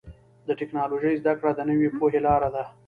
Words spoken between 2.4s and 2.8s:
ده.